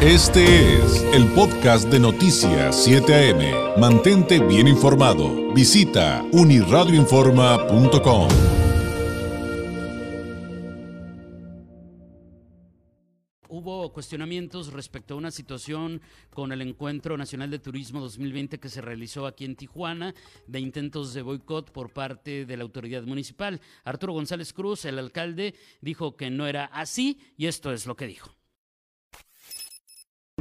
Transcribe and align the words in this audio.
Este 0.00 0.76
es 0.76 1.02
el 1.12 1.26
podcast 1.32 1.88
de 1.88 1.98
Noticias 1.98 2.84
7 2.84 3.32
AM. 3.32 3.80
Mantente 3.80 4.38
bien 4.38 4.68
informado. 4.68 5.52
Visita 5.52 6.24
uniradioinforma.com. 6.30 8.28
Hubo 13.48 13.92
cuestionamientos 13.92 14.72
respecto 14.72 15.14
a 15.14 15.16
una 15.16 15.32
situación 15.32 16.00
con 16.30 16.52
el 16.52 16.62
Encuentro 16.62 17.16
Nacional 17.18 17.50
de 17.50 17.58
Turismo 17.58 17.98
2020 17.98 18.60
que 18.60 18.68
se 18.68 18.80
realizó 18.80 19.26
aquí 19.26 19.44
en 19.46 19.56
Tijuana, 19.56 20.14
de 20.46 20.60
intentos 20.60 21.12
de 21.12 21.22
boicot 21.22 21.72
por 21.72 21.92
parte 21.92 22.46
de 22.46 22.56
la 22.56 22.62
autoridad 22.62 23.02
municipal. 23.02 23.60
Arturo 23.82 24.12
González 24.12 24.52
Cruz, 24.52 24.84
el 24.84 25.00
alcalde, 25.00 25.56
dijo 25.80 26.14
que 26.14 26.30
no 26.30 26.46
era 26.46 26.66
así 26.66 27.18
y 27.36 27.46
esto 27.46 27.72
es 27.72 27.84
lo 27.84 27.96
que 27.96 28.06
dijo. 28.06 28.37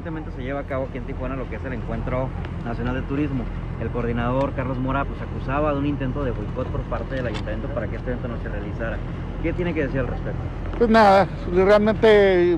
Recientemente 0.07 0.37
se 0.37 0.47
lleva 0.47 0.61
a 0.61 0.63
cabo 0.63 0.85
aquí 0.87 0.99
en 0.99 1.03
Tijuana 1.03 1.35
lo 1.35 1.49
que 1.49 1.57
es 1.57 1.65
el 1.65 1.73
Encuentro 1.73 2.29
Nacional 2.63 2.95
de 2.95 3.01
Turismo. 3.01 3.43
El 3.81 3.89
coordinador 3.89 4.53
Carlos 4.53 4.77
Mora 4.77 5.03
pues 5.03 5.19
acusaba 5.21 5.73
de 5.73 5.79
un 5.79 5.85
intento 5.85 6.23
de 6.23 6.31
boicot 6.31 6.65
por 6.67 6.79
parte 6.83 7.15
del 7.15 7.27
ayuntamiento 7.27 7.67
para 7.67 7.87
que 7.87 7.97
este 7.97 8.11
evento 8.11 8.29
no 8.29 8.37
se 8.41 8.47
realizara. 8.47 8.97
¿Qué 9.43 9.51
tiene 9.51 9.73
que 9.73 9.81
decir 9.81 9.99
al 9.99 10.07
respecto? 10.07 10.39
Pues 10.77 10.89
nada, 10.89 11.27
realmente 11.53 12.57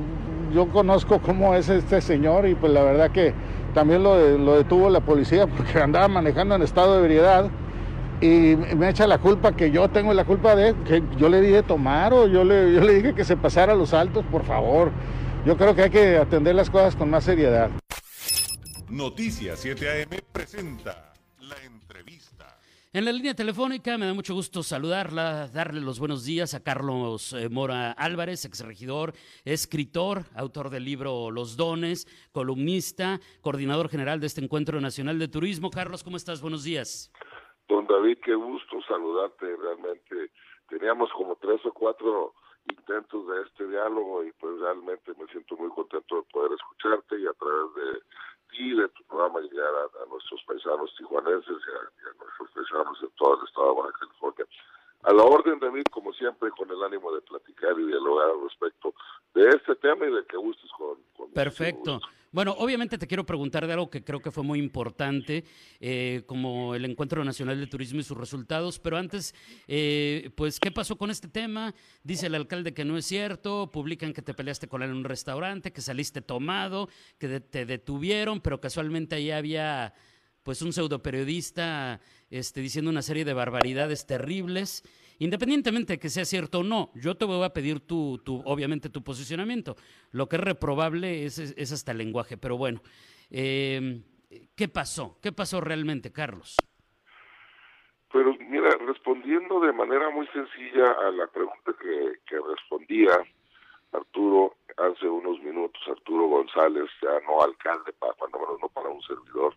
yo 0.53 0.67
conozco 0.67 1.17
cómo 1.17 1.55
es 1.55 1.69
este 1.69 2.01
señor 2.01 2.47
y 2.47 2.53
pues 2.53 2.71
la 2.71 2.83
verdad 2.83 3.09
que 3.09 3.33
también 3.73 4.03
lo, 4.03 4.15
detuvo 4.55 4.91
la 4.91 4.99
policía 4.99 5.47
porque 5.47 5.79
andaba 5.81 6.07
manejando 6.07 6.53
en 6.53 6.61
estado 6.61 6.97
de 6.97 6.99
ebriedad 6.99 7.49
y 8.21 8.57
me 8.77 8.89
echa 8.89 9.07
la 9.07 9.17
culpa 9.17 9.53
que 9.53 9.71
yo 9.71 9.89
tengo 9.89 10.13
la 10.13 10.23
culpa 10.23 10.55
de 10.55 10.75
que 10.85 11.01
yo 11.17 11.29
le 11.29 11.41
dije 11.41 11.63
tomar 11.63 12.13
o 12.13 12.27
yo 12.27 12.43
le, 12.43 12.73
yo 12.73 12.81
le 12.81 12.93
dije 12.93 13.15
que 13.15 13.23
se 13.23 13.35
pasara 13.35 13.73
los 13.73 13.95
altos, 13.95 14.23
por 14.29 14.43
favor. 14.43 14.91
Yo 15.45 15.55
creo 15.55 15.73
que 15.73 15.83
hay 15.83 15.89
que 15.89 16.17
atender 16.17 16.53
las 16.53 16.69
cosas 16.69 16.97
con 16.97 17.09
más 17.09 17.23
seriedad. 17.23 17.71
Noticias 18.89 19.59
7 19.61 20.03
AM 20.03 20.19
presenta 20.33 21.13
la 21.39 21.55
entrevista. 21.63 22.57
En 22.91 23.05
la 23.05 23.13
línea 23.13 23.33
telefónica 23.33 23.97
me 23.97 24.05
da 24.05 24.13
mucho 24.13 24.33
gusto 24.33 24.63
saludarla, 24.63 25.47
darle 25.47 25.79
los 25.79 25.97
buenos 25.97 26.25
días 26.25 26.53
a 26.55 26.61
Carlos 26.61 27.31
eh, 27.31 27.47
Mora 27.47 27.93
Álvarez, 27.93 28.43
exregidor, 28.43 29.13
escritor, 29.45 30.23
autor 30.35 30.69
del 30.69 30.83
libro 30.83 31.31
Los 31.31 31.55
Dones, 31.55 32.05
columnista, 32.33 33.19
coordinador 33.39 33.87
general 33.87 34.19
de 34.19 34.27
este 34.27 34.43
Encuentro 34.43 34.81
Nacional 34.81 35.19
de 35.19 35.29
Turismo. 35.29 35.69
Carlos, 35.69 36.03
¿cómo 36.03 36.17
estás? 36.17 36.41
Buenos 36.41 36.65
días. 36.65 37.13
Don 37.69 37.87
David, 37.87 38.17
qué 38.25 38.35
gusto 38.35 38.81
saludarte. 38.87 39.45
Realmente 39.55 40.31
teníamos 40.67 41.09
como 41.13 41.37
tres 41.37 41.61
o 41.65 41.71
cuatro 41.71 42.33
intentos 42.69 43.27
de 43.27 43.41
este 43.41 43.67
diálogo 43.67 44.23
y 44.23 44.31
pues 44.33 44.59
realmente 44.59 45.13
me 45.19 45.25
siento 45.27 45.57
muy 45.57 45.69
contento 45.69 46.17
de 46.17 46.23
poder 46.31 46.51
escucharte 46.53 47.19
y 47.19 47.27
a 47.27 47.33
través 47.33 47.75
de 47.75 47.99
ti, 48.51 48.73
de 48.73 48.87
tu 48.89 49.03
programa, 49.05 49.39
llegar 49.41 49.69
a, 49.69 50.09
nuestros 50.09 50.43
paisanos 50.45 50.93
tijuanenses 50.97 51.47
y 51.49 52.07
a, 52.07 52.13
nuestros 52.17 52.51
paisanos 52.53 52.97
en 53.01 53.09
todo 53.17 53.39
el 53.39 53.47
estado 53.47 53.69
de 53.69 53.81
Baja 53.81 53.99
California. 53.99 54.45
A 55.03 55.13
la 55.13 55.23
orden, 55.23 55.59
David, 55.59 55.85
como 55.91 56.11
siempre, 56.13 56.51
con 56.51 56.69
el 56.69 56.83
ánimo 56.83 57.11
de 57.13 57.21
platicar 57.21 57.79
y 57.79 57.85
dialogar 57.85 58.31
al 58.31 58.41
respecto 58.43 58.93
de 59.33 59.47
este 59.49 59.75
tema 59.75 60.05
y 60.07 60.13
de 60.13 60.25
que 60.25 60.37
gustes 60.37 60.69
con... 60.77 60.97
con 61.15 61.31
Perfecto. 61.31 61.99
Bueno, 62.31 62.55
obviamente 62.59 62.99
te 62.99 63.07
quiero 63.07 63.25
preguntar 63.25 63.65
de 63.65 63.73
algo 63.73 63.89
que 63.89 64.03
creo 64.03 64.19
que 64.19 64.29
fue 64.29 64.43
muy 64.43 64.59
importante, 64.59 65.45
eh, 65.79 66.21
como 66.27 66.75
el 66.75 66.85
Encuentro 66.85 67.25
Nacional 67.25 67.59
de 67.59 67.65
Turismo 67.65 68.01
y 68.01 68.03
sus 68.03 68.15
resultados, 68.15 68.77
pero 68.77 68.97
antes, 68.97 69.33
eh, 69.67 70.29
pues, 70.35 70.59
¿qué 70.59 70.69
pasó 70.69 70.95
con 70.95 71.09
este 71.09 71.27
tema? 71.27 71.73
Dice 72.03 72.27
el 72.27 72.35
alcalde 72.35 72.75
que 72.75 72.85
no 72.85 72.99
es 72.99 73.07
cierto, 73.07 73.71
publican 73.71 74.13
que 74.13 74.21
te 74.21 74.35
peleaste 74.35 74.67
con 74.67 74.83
él 74.83 74.91
en 74.91 74.97
un 74.97 75.05
restaurante, 75.05 75.71
que 75.71 75.81
saliste 75.81 76.21
tomado, 76.21 76.87
que 77.17 77.39
te 77.39 77.65
detuvieron, 77.65 78.41
pero 78.41 78.61
casualmente 78.61 79.15
ahí 79.15 79.31
había 79.31 79.95
pues 80.43 80.61
un 80.61 80.71
pseudo 80.71 81.01
periodista 81.01 81.99
este, 82.29 82.61
diciendo 82.61 82.91
una 82.91 83.01
serie 83.01 83.25
de 83.25 83.33
barbaridades 83.33 84.05
terribles. 84.05 84.83
Independientemente 85.19 85.93
de 85.93 85.99
que 85.99 86.09
sea 86.09 86.25
cierto 86.25 86.59
o 86.59 86.63
no, 86.63 86.91
yo 86.95 87.15
te 87.15 87.25
voy 87.25 87.43
a 87.43 87.49
pedir 87.49 87.81
tu, 87.81 88.19
tu 88.23 88.41
obviamente 88.45 88.89
tu 88.89 89.03
posicionamiento. 89.03 89.75
Lo 90.11 90.27
que 90.27 90.37
es 90.37 90.41
reprobable 90.41 91.25
es, 91.25 91.39
es, 91.39 91.71
hasta 91.71 91.91
el 91.91 91.97
lenguaje, 91.97 92.37
pero 92.37 92.57
bueno. 92.57 92.81
Eh, 93.29 94.01
¿Qué 94.55 94.67
pasó? 94.67 95.17
¿Qué 95.21 95.31
pasó 95.31 95.59
realmente, 95.59 96.11
Carlos? 96.11 96.55
Pero 98.11 98.35
mira, 98.39 98.69
respondiendo 98.85 99.59
de 99.59 99.73
manera 99.73 100.09
muy 100.09 100.27
sencilla 100.27 100.91
a 100.91 101.11
la 101.11 101.27
pregunta 101.27 101.73
que, 101.79 102.39
respondía 102.47 103.11
Arturo 103.91 104.55
hace 104.77 105.07
unos 105.07 105.39
minutos, 105.41 105.81
Arturo 105.87 106.27
González, 106.27 106.89
ya 107.01 107.19
no 107.27 107.41
alcalde, 107.41 107.91
para, 107.93 108.13
cuando 108.13 108.57
no 108.61 108.69
para 108.69 108.89
un 108.89 109.01
servidor, 109.01 109.55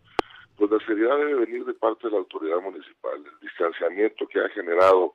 pues 0.56 0.70
la 0.70 0.78
seriedad 0.86 1.16
debe 1.18 1.46
venir 1.46 1.64
de 1.64 1.74
parte 1.74 2.08
de 2.08 2.12
la 2.12 2.18
autoridad 2.18 2.60
municipal. 2.60 3.24
El 3.24 3.40
distanciamiento 3.40 4.26
que 4.26 4.40
ha 4.40 4.48
generado 4.50 5.14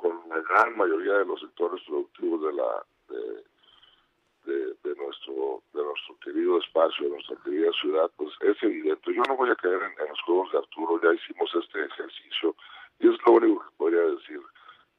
con 0.00 0.28
la 0.28 0.40
gran 0.40 0.76
mayoría 0.76 1.18
de 1.18 1.24
los 1.24 1.40
sectores 1.40 1.80
productivos 1.86 2.42
de 2.42 2.52
la 2.52 2.84
de, 3.08 4.74
de, 4.82 4.96
nuestro 4.96 5.62
de 5.72 5.82
nuestro 5.82 6.16
querido 6.24 6.58
espacio, 6.58 7.04
de 7.04 7.10
nuestra 7.10 7.36
querida 7.44 7.70
ciudad, 7.80 8.10
pues 8.16 8.30
es 8.40 8.62
evidente. 8.62 9.14
Yo 9.14 9.22
no 9.28 9.36
voy 9.36 9.50
a 9.50 9.56
caer 9.56 9.80
en, 9.82 10.08
los 10.08 10.20
juegos 10.22 10.52
de 10.52 10.58
Arturo, 10.58 11.00
ya 11.02 11.14
hicimos 11.14 11.50
este 11.54 11.84
ejercicio 11.84 12.54
y 12.98 13.08
es 13.08 13.16
lo 13.26 13.32
único 13.32 13.64
que 13.64 13.76
podría 13.76 14.02
decir. 14.02 14.40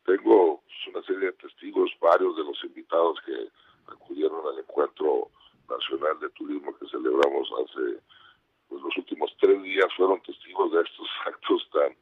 Tengo 0.06 0.62
pues, 0.62 0.96
una 0.96 1.06
serie 1.06 1.28
de 1.28 1.34
testigos, 1.34 1.92
varios 2.00 2.36
de 2.38 2.44
los 2.44 2.64
invitados 2.64 3.20
que 3.26 3.50
acudieron 3.88 4.46
al 4.48 4.60
encuentro 4.60 5.30
nacional 5.70 6.20
de 6.20 6.30
turismo 6.30 6.76
que 6.78 6.88
celebramos 6.88 7.50
hace 7.64 8.00
pues 8.70 8.82
los 8.84 8.98
últimos 8.98 9.36
tres 9.40 9.62
días 9.64 9.88
fueron 9.98 10.22
testigos 10.22 10.72
de 10.72 10.82
estos 10.82 11.08
actos 11.26 11.70
tan 11.72 11.96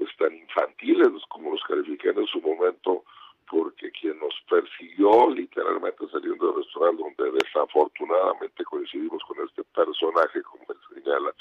pues 0.00 0.16
tan 0.16 0.34
infantiles 0.34 1.08
como 1.28 1.50
los 1.50 1.62
califiqué 1.64 2.08
en 2.08 2.26
su 2.26 2.40
momento 2.40 3.04
porque 3.50 3.90
quien 3.90 4.18
nos 4.18 4.32
persiguió 4.48 5.28
literalmente 5.28 6.08
saliendo 6.08 6.46
del 6.46 6.64
restaurante 6.64 7.02
donde 7.02 7.38
desafortunadamente 7.44 8.64
coincidimos 8.64 9.22
con 9.24 9.46
este 9.46 9.62
personaje 9.62 10.42
como 10.42 10.64
él 10.70 10.78
señala 10.94 11.34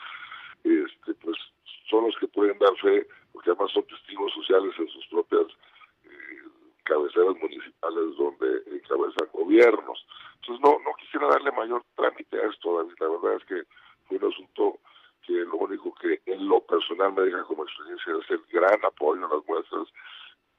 este 0.65 1.13
pues 1.21 1.37
son 1.89 2.03
los 2.07 2.17
que 2.17 2.27
pueden 2.27 2.59
dar 2.59 2.75
fe 2.81 3.07
porque 3.31 3.51
además 3.51 3.71
son 3.71 3.85
testigos 3.85 4.33
sociales 4.33 4.75
en 4.77 4.89
sus 4.89 5.07
propias 5.07 5.47
eh, 6.03 6.43
cabeceras 6.83 7.35
municipales 7.41 8.17
donde 8.17 8.61
encabezan 8.75 9.29
gobiernos. 9.31 10.05
Entonces 10.41 10.61
no 10.65 10.79
no 10.83 10.93
quisiera 10.99 11.27
darle 11.29 11.53
mayor 11.53 11.81
trámite 11.95 12.35
a 12.35 12.49
esto 12.49 12.75
David. 12.75 12.95
La 12.99 13.07
verdad 13.07 13.35
es 13.37 13.45
que 13.45 13.63
fue 14.09 14.17
un 14.17 14.33
asunto 14.33 14.79
que 15.29 15.45
lo 15.45 15.57
único 15.57 15.93
que 15.93 16.19
en 16.25 16.47
lo 16.47 16.59
personal 16.61 17.13
me 17.13 17.21
deja 17.21 17.43
como 17.43 17.63
experiencia 17.63 18.13
es 18.19 18.31
el 18.31 18.41
gran 18.51 18.83
apoyo 18.83 19.27
a 19.27 19.35
las 19.35 19.45
muestras 19.45 19.87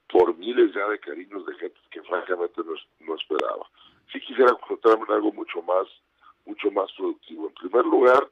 por 0.07 0.33
miles 0.37 0.73
ya 0.73 0.87
de 0.87 0.97
cariños 0.97 1.45
de 1.45 1.55
gente 1.55 1.79
que 1.89 2.01
francamente 2.03 2.61
no, 2.63 3.15
esperaba. 3.15 3.67
Sí 4.13 4.21
quisiera 4.21 4.53
concentrarme 4.53 5.03
en 5.09 5.15
algo 5.15 5.33
mucho 5.33 5.61
más, 5.63 5.87
mucho 6.45 6.71
más 6.71 6.89
productivo. 6.93 7.47
En 7.47 7.53
primer 7.55 7.85
lugar, 7.85 8.29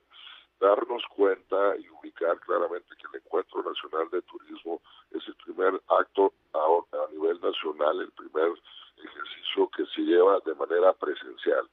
darnos 0.62 1.04
cuenta 1.14 1.76
y 1.78 1.90
ubicar 1.90 2.40
claramente 2.40 2.88
que 2.96 3.08
el 3.12 3.22
Encuentro 3.22 3.62
Nacional 3.62 4.10
de 4.10 4.22
Turismo 4.22 4.82
es 5.12 5.28
el 5.28 5.36
primer 5.36 5.82
acto 5.90 6.34
a, 6.54 7.04
a 7.04 7.12
nivel 7.12 7.40
nacional, 7.42 8.00
el 8.00 8.12
primer 8.12 8.54
ejercicio 8.96 9.70
que 9.76 9.86
se 9.88 10.02
lleva 10.04 10.40
de 10.46 10.56
manera 10.56 10.94
presencial. 10.94 11.68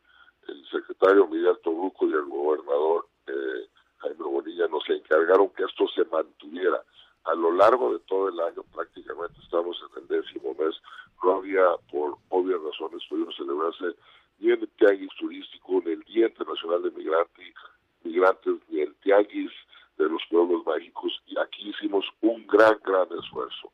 El 0.48 0.68
secretario 0.70 1.28
Miguel 1.28 1.58
Toruco 1.62 2.06
y 2.08 2.12
el 2.12 2.24
gobernador 2.24 3.06
eh, 3.28 3.68
Jaime 4.06 4.24
Bonilla 4.24 4.68
nos 4.68 4.88
encargaron 4.88 5.50
que 5.50 5.64
esto 5.64 5.86
se 5.88 6.04
mantuviera 6.04 6.82
a 7.24 7.34
lo 7.34 7.50
largo 7.50 7.92
de 7.92 7.98
todo 8.00 8.28
el 8.28 8.38
año, 8.38 8.62
prácticamente 8.72 9.40
estamos 9.42 9.76
en 9.82 10.02
el 10.02 10.08
décimo 10.08 10.54
mes, 10.54 10.80
no 11.24 11.36
había, 11.36 11.64
por 11.90 12.16
obvias 12.28 12.60
razones, 12.62 13.02
podido 13.08 13.32
celebrarse 13.32 13.96
ni 14.38 14.52
el 14.52 14.68
tianguis 14.78 15.10
turístico, 15.18 15.82
ni 15.84 15.92
el 15.92 16.02
Día 16.04 16.26
Internacional 16.28 16.82
de 16.82 16.90
Migrantes, 16.92 18.60
ni 18.68 18.80
el 18.80 18.94
tianguis 18.96 19.50
de 19.98 20.08
los 20.08 20.22
pueblos 20.30 20.64
mágicos, 20.64 21.20
y 21.26 21.36
aquí 21.38 21.70
hicimos 21.70 22.04
un 22.20 22.46
gran, 22.46 22.78
gran 22.84 23.08
esfuerzo. 23.18 23.72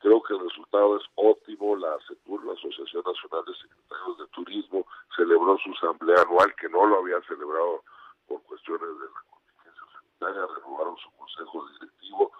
Creo 0.00 0.20
que 0.22 0.34
el 0.34 0.40
resultado 0.40 0.96
es 0.96 1.04
óptimo. 1.14 1.76
La 1.76 1.94
ACETUR, 1.94 2.44
la 2.44 2.54
Asociación 2.54 3.04
Nacional 3.06 3.44
de 3.46 3.54
Secretarios 3.54 4.18
de 4.18 4.26
Turismo, 4.34 4.86
celebró 5.16 5.56
su 5.58 5.70
asamblea 5.70 6.22
anual, 6.22 6.52
que 6.56 6.68
no 6.68 6.84
lo 6.84 6.98
había 6.98 7.22
celebrado 7.22 7.84
por 8.26 8.42
cuestiones 8.42 8.88
de 8.98 9.06
renovaron 10.30 10.96
su 10.98 11.10
consejo 11.12 11.66
directivo, 11.72 12.32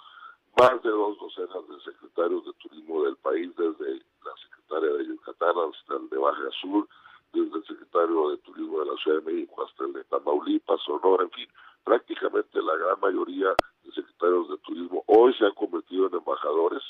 más 0.58 0.82
de 0.82 0.90
dos 0.90 1.18
docenas 1.18 1.68
de 1.68 1.80
secretarios 1.92 2.44
de 2.44 2.52
turismo 2.54 3.04
del 3.04 3.16
país, 3.16 3.50
desde 3.56 4.04
la 4.24 4.32
secretaria 4.42 4.92
de 4.92 5.06
Yucatán 5.06 5.54
hasta 5.58 5.96
el 5.96 6.08
de 6.08 6.18
Baja 6.18 6.50
Sur, 6.60 6.88
desde 7.32 7.56
el 7.56 7.64
secretario 7.64 8.30
de 8.30 8.36
Turismo 8.38 8.80
de 8.80 8.86
la 8.86 8.96
Ciudad 8.98 9.22
de 9.22 9.32
México 9.32 9.64
hasta 9.64 9.84
el 9.84 9.92
de 9.94 10.04
Tamaulipas, 10.04 10.80
Sonora, 10.82 11.24
en 11.24 11.30
fin, 11.30 11.48
prácticamente 11.82 12.62
la 12.62 12.76
gran 12.76 13.00
mayoría 13.00 13.54
de 13.82 13.92
secretarios 13.92 14.48
de 14.50 14.58
turismo. 14.58 15.02
Hoy 15.06 15.34
se 15.34 15.46
han 15.46 15.54
convertido 15.54 16.08
en 16.08 16.14
embajadores, 16.14 16.82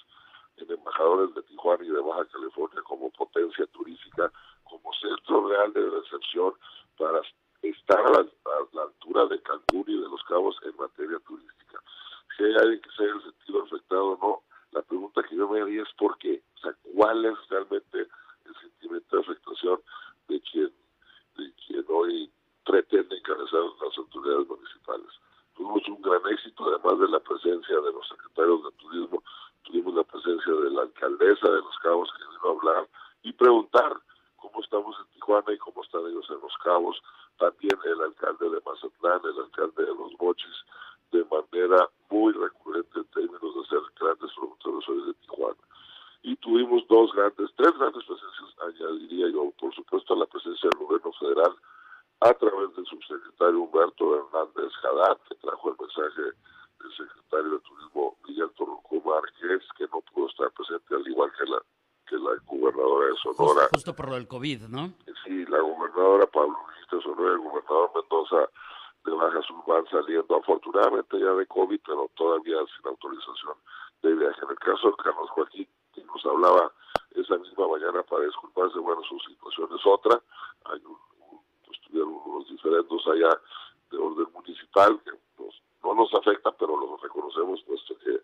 en 0.57 0.71
embajadores 0.71 1.35
de 1.35 1.43
Tijuana 1.43 1.85
y 1.85 1.89
de 1.89 2.01
Baja 2.01 2.25
California 2.27 2.83
como 2.83 3.11
potencia 3.11 3.67
turística, 3.67 4.33
como 4.65 4.93
centro 4.95 5.49
real 5.49 5.73
de 5.73 5.89
recepción 5.89 6.55
para 6.99 7.21
estar 7.63 8.01
a 8.01 8.11
la, 8.11 8.83
altura 8.83 9.27
de 9.27 9.41
Cancún 9.43 9.85
y 9.87 10.01
de 10.01 10.09
Los 10.09 10.23
Cabos 10.25 10.57
en 10.65 10.77
materia 10.77 11.19
turística. 11.21 11.81
Si 12.37 12.45
hay 12.45 12.55
alguien 12.57 12.81
que 12.81 12.91
se 12.97 13.05
haya 13.05 13.21
sentido 13.23 13.63
afectado 13.63 14.07
o 14.13 14.19
no, 14.21 14.43
la 14.73 14.83
pregunta 14.83 15.23
que 15.23 15.37
yo 15.37 15.49
me 15.49 15.61
haría 15.61 15.83
es 15.83 15.93
por 15.97 16.17
qué, 16.19 16.43
o 16.57 16.59
sea, 16.61 16.75
cuál 16.95 17.25
es 17.25 17.37
realmente 17.49 18.09
el 18.47 18.55
sentimiento 18.61 19.17
de 19.17 19.23
afectación 19.23 19.81
de 20.29 20.41
quien, 20.41 20.73
de 21.37 21.53
quien 21.67 21.85
hoy 21.89 22.31
pretende 22.65 23.17
encabezar 23.17 23.61
las 23.81 23.99
autoridades 23.99 24.49
municipales. 24.49 25.09
Tuvimos 25.55 25.87
un 25.89 26.03
gran 26.03 26.27
éxito, 26.33 26.65
además 26.65 26.99
de 27.01 27.09
la 27.09 27.21
presencia 27.21 27.81
de 27.81 27.93
los 27.93 28.09
secretarios 28.09 28.65
de 28.65 28.71
turismo, 28.73 29.23
tuvimos 29.63 29.95
la 29.95 30.05
presencia 30.05 30.53
de 30.53 30.71
la 30.71 30.83
alcaldesa 30.83 31.51
de 31.51 31.61
Los 31.61 31.79
Cabos 31.83 32.11
que 32.17 32.25
vino 32.25 32.49
a 32.49 32.59
hablar 32.59 32.89
y 33.23 33.33
preguntar 33.33 34.01
cómo 34.37 34.61
estamos 34.63 34.97
Tijuana 35.23 35.53
y 35.53 35.59
cómo 35.59 35.83
están 35.83 36.03
ellos 36.07 36.27
en 36.31 36.41
Los 36.41 36.57
Cabos, 36.65 37.01
también 37.39 37.79
el 37.85 38.01
alcalde 38.01 38.51
de 38.51 38.61
Mazatlán, 38.67 39.21
el 39.25 39.39
alcalde 39.39 39.85
de 39.85 39.95
Los 39.95 40.13
Mochis, 40.21 40.59
de 41.13 41.25
manera 41.27 41.89
muy 42.11 42.33
recurrente 42.33 42.99
en 42.99 43.05
términos 43.07 43.55
de 43.55 43.65
ser 43.69 43.81
grandes 44.01 44.31
hoy 44.89 45.07
de 45.07 45.15
Tijuana. 45.15 45.63
Y 46.23 46.37
tuvimos 46.37 46.87
dos 46.89 47.13
grandes, 47.13 47.51
tres 47.57 47.73
grandes 47.79 48.05
presencias, 48.05 48.51
añadiría 48.67 49.29
yo, 49.29 49.53
por 49.59 49.75
supuesto, 49.75 50.15
la 50.17 50.27
presencia 50.27 50.69
del 50.71 50.87
gobierno 50.87 51.13
federal 51.13 51.55
a 52.21 52.35
través 52.35 52.75
del 52.75 52.87
subsecretario 52.87 53.61
Humberto 53.61 54.17
Hernández 54.17 54.73
Haddad, 54.83 55.19
que 55.29 55.35
trajo 55.37 55.71
el 55.71 55.77
mensaje 55.79 56.23
del 56.23 56.93
secretario 56.97 57.51
de 57.51 57.59
Turismo 57.61 58.17
Miguel 58.27 58.51
Torruco 58.57 59.01
Márquez, 59.05 59.63
que 59.77 59.87
no 59.93 60.01
pudo 60.13 60.29
estar 60.29 60.51
presente, 60.53 60.95
al 60.95 61.07
igual 61.07 61.31
que 61.39 61.45
la 61.47 61.63
que 62.07 62.17
la 62.17 62.31
gobernadora 62.47 63.07
de 63.07 63.17
Sonora. 63.23 63.69
Justo, 63.73 63.95
por 63.95 64.09
lo 64.09 64.15
del 64.15 64.29
COVID, 64.29 64.63
¿no? 64.69 64.93
Sí, 65.33 65.47
la 65.47 65.61
gobernadora 65.61 66.27
Pablo 66.27 66.59
Luis 66.69 67.03
Sonora, 67.03 67.33
el 67.33 67.39
gobernador 67.39 67.91
Mendoza 67.95 68.51
de 69.03 69.13
Baja 69.13 69.41
Sur 69.41 69.65
van 69.67 69.87
saliendo 69.89 70.37
afortunadamente 70.37 71.19
ya 71.19 71.33
de 71.33 71.47
COVID, 71.47 71.81
pero 71.87 72.11
todavía 72.15 72.59
sin 72.77 72.87
autorización 72.87 73.57
de 74.03 74.13
viaje. 74.13 74.45
En 74.45 74.51
el 74.51 74.59
caso 74.59 74.89
de 74.91 74.97
Carlos 75.03 75.31
Joaquín, 75.31 75.67
que 75.95 76.05
nos 76.05 76.27
hablaba 76.27 76.71
esa 77.15 77.39
misma 77.39 77.67
mañana 77.67 78.03
para 78.03 78.27
disculparse, 78.27 78.79
bueno, 78.79 79.03
su 79.05 79.19
situación 79.21 79.71
es 79.75 79.87
otra. 79.87 80.21
Hay 80.67 80.83
un, 80.85 80.99
pues, 81.65 81.81
tuvieron 81.81 82.13
unos 82.27 82.47
diferendos 82.51 83.07
allá 83.07 83.41
de 83.91 83.97
orden 83.97 84.27
municipal 84.35 85.01
que 85.03 85.13
pues, 85.39 85.55
no 85.83 85.95
nos 85.95 86.13
afecta, 86.13 86.53
pero 86.53 86.77
lo 86.77 86.99
reconocemos 86.99 87.63
puesto 87.63 87.97
que 88.05 88.21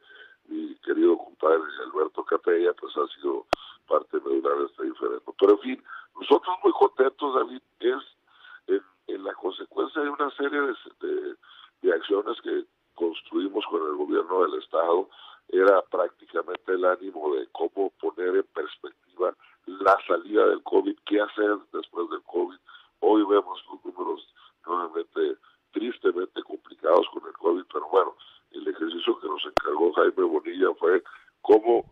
mi 0.49 0.75
querido 0.85 1.17
compadre 1.17 1.63
Alberto 1.87 2.23
Capella 2.25 2.75
pues 2.75 2.95
ha 2.99 3.07
sido 3.17 3.47
parte 3.87 4.21
medular 4.21 4.59
de 4.59 4.67
este 4.67 4.83
diferendo. 4.85 5.35
Pero 5.39 5.53
en 5.53 5.61
fin, 5.61 5.85
nosotros 6.15 6.57
muy 6.63 6.73
contentos, 6.73 7.35
David, 7.35 7.63
es 7.81 8.83
en, 9.07 9.25
la 9.25 9.35
consecuencia 9.35 10.03
de 10.03 10.11
una 10.11 10.31
serie 10.31 10.61
de, 11.01 11.35
de 11.83 11.93
acciones 11.93 12.41
que 12.43 12.65
construimos 12.95 13.65
con 13.67 13.83
el 13.83 13.97
gobierno 13.97 14.43
del 14.45 14.61
Estado, 14.63 15.09
era 15.49 15.81
prácticamente 15.83 16.73
el 16.73 16.85
ánimo 16.85 17.35
de 17.35 17.47
cómo 17.53 17.91
poner 18.01 18.37
en 18.37 18.47
perspectiva 18.55 19.35
la 19.67 19.97
salida 20.07 20.47
del 20.47 20.63
COVID, 20.63 20.97
qué 21.07 21.21
hacer 21.21 21.57
después 21.73 22.09
del 22.11 22.23
COVID. 22.23 22.57
Hoy 23.01 23.25
vemos 23.25 23.65
los 23.71 23.85
números 23.85 24.35
nuevamente 24.67 25.37
tristemente 25.73 26.43
complicados 26.43 27.07
con 27.13 27.27
el 27.27 27.33
COVID, 27.35 27.65
pero 27.73 27.89
bueno, 27.91 28.17
el 28.53 28.67
ejercicio 28.69 29.19
que 29.21 29.29
nos 29.29 29.45
encargó 29.45 29.93
Jaime 29.93 30.25
Bonilla 30.25 30.75
fue 30.79 31.03
cómo 31.43 31.85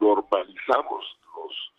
normalizamos 0.00 1.04
los 1.36 1.72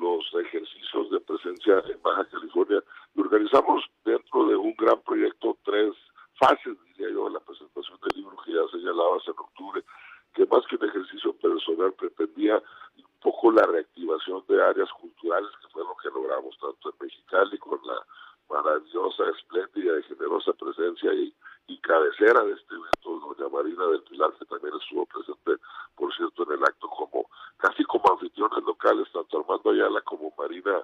los 0.00 0.24
ejercicios 0.46 1.10
de 1.10 1.20
presencia 1.20 1.82
en 1.88 2.00
Baja 2.02 2.24
California 2.26 2.82
y 3.14 3.20
organizamos 3.20 3.84
dentro 4.04 4.46
de 4.46 4.56
un 4.56 4.74
gran 4.76 5.00
proyecto 5.02 5.56
tres 5.64 5.94
fases, 6.38 6.76
diría 6.86 7.10
yo, 7.10 7.28
la 7.28 7.40
presentación 7.40 7.98
del 8.00 8.16
libro 8.16 8.36
que 8.44 8.52
ya 8.52 8.62
señalabas 8.70 9.26
en 9.26 9.34
octubre, 9.38 9.84
que 10.34 10.46
más 10.46 10.64
que 10.66 10.76
un 10.76 10.88
ejercicio 10.88 11.32
personal 11.34 11.92
pretendía 11.94 12.62
un 12.96 13.20
poco 13.20 13.50
la 13.50 13.66
reactivación 13.66 14.44
de 14.48 14.62
áreas 14.62 14.90
culturales, 14.92 15.50
que 15.60 15.68
fue 15.68 15.82
lo 15.82 15.96
que 15.96 16.10
logramos 16.10 16.56
tanto 16.60 16.90
en 16.90 17.06
Mexicali 17.06 17.58
con 17.58 17.80
la 17.84 18.00
maravillosa, 18.48 19.24
espléndida 19.30 19.98
y 19.98 20.02
generosa 20.04 20.52
presencia 20.52 21.12
y, 21.12 21.34
y 21.66 21.78
cabecera 21.78 22.44
de 22.44 22.52
este 22.52 22.74
evento, 22.74 23.34
doña 23.34 23.48
Marina 23.50 23.86
del 23.86 24.02
Pilar, 24.04 24.32
que 24.38 24.44
también 24.46 24.74
estuvo 24.80 25.04
presente, 25.06 25.62
por 25.96 26.14
cierto, 26.14 26.44
en 26.44 26.52
el 26.52 26.64
acto 26.64 26.88
como 26.88 27.28
casi 27.58 27.84
como 27.84 28.04
anfitriones 28.12 28.64
locales, 28.64 29.06
tanto 29.12 29.40
Armando 29.40 29.70
Ayala 29.70 30.00
como 30.02 30.32
Marina 30.38 30.82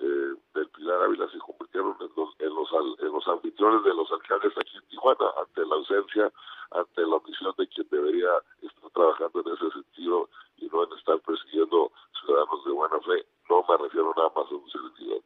eh, 0.00 0.34
del 0.54 0.68
Pilar 0.68 1.02
Ávila 1.02 1.28
se 1.30 1.38
convirtieron 1.38 1.96
en 2.00 2.10
los, 2.16 2.30
en 2.38 2.54
los, 2.54 2.68
en 3.00 3.12
los 3.12 3.28
anfitriones 3.28 3.84
de 3.84 3.94
los 3.94 4.10
alcaldes 4.10 4.52
aquí 4.56 4.76
en 4.76 4.88
Tijuana, 4.88 5.26
ante 5.38 5.66
la 5.66 5.74
ausencia, 5.76 6.32
ante 6.70 7.02
la 7.02 7.16
omisión 7.16 7.54
de 7.58 7.68
quien 7.68 7.86
debería 7.90 8.30
estar 8.62 8.90
trabajando 8.90 9.42
en 9.44 9.54
ese 9.54 9.70
sentido 9.70 10.28
y 10.58 10.66
no 10.66 10.84
en 10.84 10.98
estar 10.98 11.20
persiguiendo 11.20 11.92
ciudadanos 12.18 12.64
de 12.64 12.72
buena 12.72 12.98
fe. 13.00 13.26
No 13.48 13.64
me 13.68 13.76
refiero 13.84 14.14
nada 14.16 14.32
más 14.34 14.50
a 14.50 14.54
un 14.54 14.70
servidor. 14.70 15.22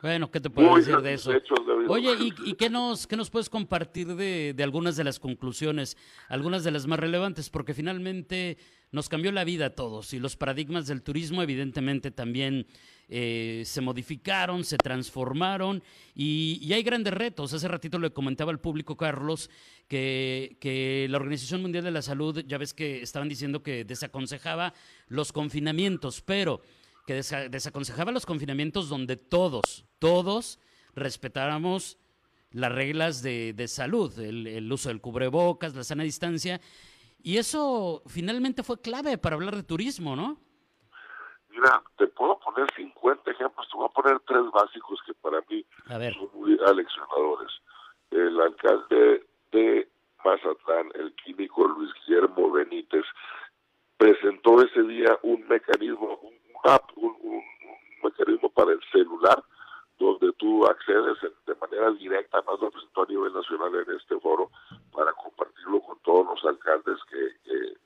Bueno, 0.00 0.30
¿qué 0.30 0.40
te 0.40 0.50
puedo 0.50 0.74
decir 0.74 0.96
de 1.00 1.12
eso? 1.14 1.30
Oye, 1.88 2.16
¿y, 2.18 2.54
qué, 2.54 2.68
nos, 2.68 3.06
qué 3.06 3.16
nos 3.16 3.30
puedes 3.30 3.48
compartir 3.48 4.08
de, 4.08 4.52
de, 4.52 4.62
algunas 4.64 4.96
de 4.96 5.04
las 5.04 5.20
conclusiones, 5.20 5.96
algunas 6.28 6.64
de 6.64 6.72
las 6.72 6.88
más 6.88 6.98
relevantes? 6.98 7.50
Porque 7.50 7.72
finalmente 7.72 8.58
nos 8.92 9.08
cambió 9.08 9.32
la 9.32 9.44
vida 9.44 9.66
a 9.66 9.70
todos 9.70 10.12
y 10.12 10.18
los 10.18 10.36
paradigmas 10.36 10.86
del 10.86 11.02
turismo 11.02 11.42
evidentemente 11.42 12.10
también 12.10 12.66
eh, 13.08 13.62
se 13.66 13.80
modificaron, 13.80 14.64
se 14.64 14.76
transformaron 14.76 15.82
y, 16.14 16.72
hay 16.72 16.82
grandes 16.82 17.12
retos. 17.12 17.52
Hace 17.52 17.68
ratito 17.68 17.98
le 17.98 18.12
comentaba 18.12 18.52
al 18.52 18.60
público, 18.60 18.96
Carlos, 18.96 19.50
que, 19.88 20.56
que 20.60 21.06
la 21.10 21.16
Organización 21.16 21.62
Mundial 21.62 21.84
de 21.84 21.90
la 21.90 22.02
Salud, 22.02 22.44
ya 22.46 22.58
ves 22.58 22.74
que 22.74 23.02
estaban 23.02 23.28
diciendo 23.28 23.62
que 23.62 23.84
desaconsejaba 23.84 24.74
los 25.08 25.32
confinamientos, 25.32 26.20
pero 26.20 26.62
que 27.06 27.14
desaconsejaba 27.14 28.12
los 28.12 28.26
confinamientos 28.26 28.88
donde 28.88 29.16
todos, 29.16 29.84
todos 29.98 30.58
respetáramos 30.94 31.98
las 32.52 32.72
reglas 32.72 33.22
de, 33.22 33.64
salud, 33.66 34.16
el, 34.18 34.70
uso 34.70 34.88
del 34.88 35.00
cubrebocas, 35.00 35.74
la 35.74 35.84
sana 35.84 36.04
distancia. 36.04 36.60
Y 37.22 37.38
eso 37.38 38.02
finalmente 38.06 38.62
fue 38.62 38.80
clave 38.80 39.16
para 39.16 39.36
hablar 39.36 39.54
de 39.54 39.62
turismo, 39.62 40.16
¿no? 40.16 40.38
Mira, 41.50 41.82
te 41.96 42.06
puedo 42.08 42.38
poner 42.40 42.66
50 42.74 43.30
ejemplos, 43.30 43.68
te 43.70 43.76
voy 43.76 43.86
a 43.86 43.92
poner 43.92 44.20
tres 44.26 44.42
básicos 44.52 45.00
que 45.06 45.14
para 45.14 45.40
mí 45.48 45.64
son 45.86 46.30
muy 46.34 46.58
aleccionadores. 46.66 47.52
El 48.10 48.40
alcalde 48.40 49.24
de 49.52 49.88
Mazatlán, 50.24 50.90
el 50.94 51.14
químico 51.16 51.68
Luis 51.68 51.92
Guillermo 52.06 52.50
Benítez, 52.50 53.04
presentó 53.96 54.60
ese 54.62 54.82
día 54.82 55.16
un 55.22 55.46
mecanismo, 55.46 56.18
un 56.22 56.32
un, 56.96 57.42
mecanismo 58.02 58.48
para 58.50 58.72
el 58.72 58.80
celular 58.90 59.42
donde 59.98 60.32
tú 60.34 60.66
accedes 60.66 61.18
de 61.46 61.54
manera 61.56 61.90
directa, 61.92 62.42
más 62.42 62.60
lo 62.60 62.70
presentó 62.70 63.02
a 63.02 63.06
nivel 63.06 63.32
nacional 63.32 63.74
en 63.74 63.96
este 63.96 64.18
foro, 64.20 64.50
para 64.92 65.12
compartirlo 65.12 65.80
con 65.80 65.98
todos 66.00 66.26
los 66.26 66.44
alcaldes, 66.44 66.98
que, 67.08 67.76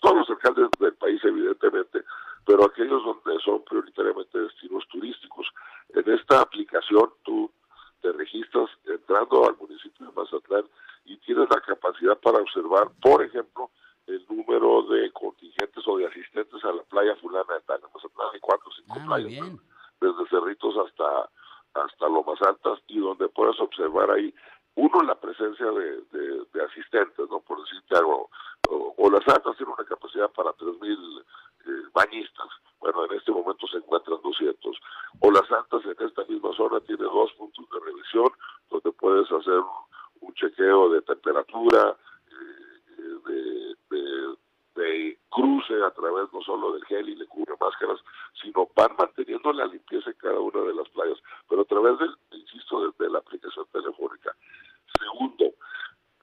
todos 0.00 0.16
los 0.16 0.30
alcaldes 0.30 0.70
del 0.78 0.94
país 0.94 1.22
evidentemente, 1.24 2.02
pero 2.44 2.64
aquellos 2.64 3.02
donde 3.04 3.40
son 3.44 3.62
prioritariamente 3.64 4.38
destinos 4.38 4.86
turísticos. 4.88 5.46
En 5.90 6.08
esta 6.12 6.40
aplicación 6.40 7.10
tú 7.24 7.50
te 8.00 8.12
registras 8.12 8.70
entrando 8.84 9.46
al 9.46 9.56
municipio 9.56 10.06
de 10.06 10.12
Mazatlán 10.12 10.64
y 11.04 11.16
tienes 11.18 11.48
la 11.50 11.60
capacidad 11.60 12.16
para 12.18 12.38
observar, 12.38 12.88
por 13.02 13.22
ejemplo, 13.22 13.70
el 14.06 14.24
número 14.28 14.82
de 14.84 15.10
contingentes 15.12 15.82
o 15.86 15.96
de 15.98 16.06
asistentes 16.06 16.64
a 16.64 16.72
la 16.72 16.82
playa 16.84 17.16
fulana 17.16 17.54
de 17.54 17.60
Tana. 17.62 17.86
hay 18.32 18.40
cuatro 18.40 18.68
o 18.68 18.72
cinco 18.72 18.94
ah, 19.00 19.04
playas, 19.06 19.52
desde 20.00 20.28
Cerritos 20.30 20.74
hasta 20.86 21.28
hasta 21.74 22.08
Lomas 22.08 22.40
Altas, 22.40 22.80
y 22.88 22.98
donde 22.98 23.28
puedes 23.28 23.58
observar 23.60 24.10
ahí, 24.10 24.34
uno, 24.76 25.02
la 25.02 25.14
presencia 25.14 25.66
de, 25.66 26.00
de, 26.12 26.64
asistentes, 26.64 27.28
¿no? 27.30 27.40
Por 27.40 27.60
decirte 27.62 27.96
algo, 27.96 28.30
o, 28.70 29.10
las 29.10 29.26
altas 29.28 29.56
tienen 29.56 29.74
una 29.78 29.86
capacidad 29.86 30.30
para 30.32 30.50
3.000 30.54 31.24
eh, 31.66 31.70
bañistas, 31.92 32.48
bueno, 32.80 33.04
en 33.04 33.12
este 33.16 33.30
momento 33.30 33.66
se 33.68 33.78
encuentran 33.78 34.18
200, 34.22 34.76
o 35.20 35.30
las 35.30 35.50
altas 35.50 35.82
zona 36.56 36.80
tiene 36.80 37.04
dos 37.04 37.32
puntos 37.34 37.64
de 37.70 37.80
revisión, 37.80 38.28
donde 38.70 38.92
puedes 38.92 39.30
hacer 39.30 39.60
un 40.20 40.34
chequeo 40.34 40.90
de 40.90 41.02
temperatura, 41.02 41.96
de, 43.26 43.76
de, 44.74 45.18
cruce 45.30 45.74
a 45.82 45.90
través 45.90 46.32
no 46.32 46.40
solo 46.42 46.72
del 46.72 46.84
gel 46.86 47.08
y 47.08 47.14
le 47.14 47.26
cubre 47.26 47.54
máscaras, 47.60 48.00
sino 48.40 48.68
van 48.74 48.94
manteniendo 48.98 49.52
la 49.52 49.66
limpieza 49.66 50.10
en 50.10 50.16
cada 50.16 50.40
una 50.40 50.60
de 50.62 50.74
las 50.74 50.88
playas, 50.90 51.18
pero 51.48 51.62
a 51.62 51.64
través 51.64 51.98
del, 51.98 52.16
insisto, 52.32 52.92
de, 52.98 53.10
la 53.10 53.18
aplicación 53.18 53.66
telefónica. 53.72 54.34
Segundo, 54.98 55.52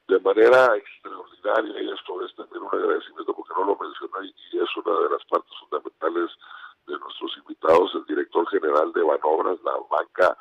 de 0.08 0.20
manera 0.20 0.75
extraordinaria, 0.75 1.82
y 1.82 1.90
esto 1.92 2.25
es 2.25 2.36
también 2.36 2.63
un 2.63 2.70
agradecimiento 2.74 3.34
porque 3.34 3.54
no 3.56 3.66
lo 3.66 3.78
mencioné 3.78 4.34
y 4.52 4.58
es 4.58 4.78
una 4.78 5.00
de 5.00 5.10
las 5.10 5.25
partes 5.25 5.54
fundamentales 5.60 6.32
de 6.88 6.98
nuestros 7.00 7.38
invitados, 7.38 7.96
el 7.96 8.06
director 8.06 8.43
general 8.60 8.94
de 8.94 9.04
Banobras, 9.04 9.60
la 9.64 9.74
banca 9.90 10.38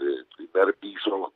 de 0.00 0.24
primer 0.36 0.74
piso 0.78 1.32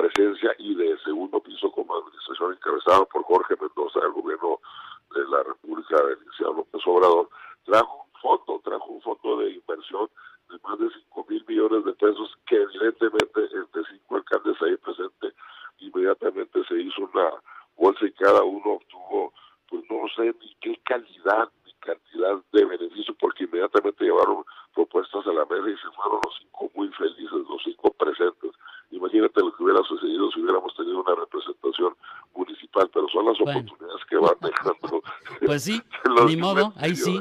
presencia 0.00 0.54
y 0.58 0.74
de 0.74 0.98
segundo 1.04 1.40
piso 1.40 1.70
como 1.70 1.94
administración 1.94 2.52
encabezado 2.52 3.06
por 3.06 3.22
Jorge 3.24 3.54
Mendoza 3.60 4.00
del 4.00 4.12
gobierno 4.12 4.60
de 5.14 5.24
la 5.28 5.42
República 5.42 5.96
del 6.02 6.18
licenciado 6.20 6.54
López 6.54 6.82
Obrador, 6.86 7.28
trajo 7.64 8.06
un 8.06 8.20
fondo, 8.20 8.60
trajo 8.64 8.86
un 8.86 9.02
fondo 9.02 9.38
de 9.38 9.50
inversión 9.50 10.08
de 10.48 10.58
más 10.64 10.78
de 10.78 10.88
5 10.90 11.26
mil 11.28 11.44
millones 11.46 11.84
de 11.84 11.92
pesos 11.92 12.34
que 12.46 12.56
evidentemente 12.56 13.40
entre 13.54 13.82
cinco 13.90 14.16
alcaldes 14.16 14.62
ahí 14.62 14.76
presentes 14.78 15.34
inmediatamente 15.78 16.64
se 16.66 16.80
hizo 16.80 17.02
una 17.12 17.30
bolsa 17.76 18.06
y 18.06 18.12
cada 18.12 18.42
uno 18.42 18.72
obtuvo, 18.72 19.32
pues 19.68 19.84
no 19.90 20.08
sé 20.16 20.34
ni 20.40 20.54
qué 20.60 20.76
calidad 20.84 21.48
ni 21.64 21.72
cantidad 21.74 22.42
de 22.52 22.64
beneficio 22.64 23.14
porque 23.20 23.44
inmediatamente 23.44 24.04
llevaron 24.04 24.44
propuestas 24.74 25.26
a 25.26 25.32
la 25.32 25.44
mesa 25.46 25.70
y 25.70 25.76
se 25.76 25.90
fueron 25.94 26.20
los 26.24 26.36
cinco 26.38 26.70
muy 26.74 26.88
felices, 26.88 27.32
los 27.48 27.62
cinco 27.64 27.90
presentes. 27.92 28.50
Imagínate 28.90 29.40
lo 29.40 29.54
que 29.54 29.62
hubiera 29.62 29.82
sucedido 29.84 30.30
si 30.30 30.40
hubiéramos 30.40 30.74
tenido 30.74 31.00
una 31.00 31.14
representación 31.14 31.94
municipal, 32.34 32.90
pero 32.92 33.08
son 33.08 33.26
las 33.26 33.40
oportunidades 33.40 34.04
que 34.08 34.16
van 34.16 34.36
dejando. 34.40 35.02
Pues 35.46 35.64
sí, 35.64 35.80
ni 36.26 36.36
modo, 36.36 36.72
ahí 36.76 36.94
sí. 36.94 37.20